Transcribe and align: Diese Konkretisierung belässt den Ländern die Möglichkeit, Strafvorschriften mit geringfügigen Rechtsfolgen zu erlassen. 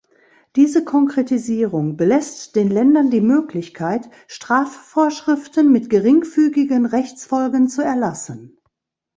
Diese 0.55 0.83
Konkretisierung 0.83 1.95
belässt 1.95 2.55
den 2.55 2.69
Ländern 2.71 3.11
die 3.11 3.21
Möglichkeit, 3.21 4.09
Strafvorschriften 4.27 5.71
mit 5.71 5.91
geringfügigen 5.91 6.87
Rechtsfolgen 6.87 7.67
zu 7.69 7.83
erlassen. 7.83 8.57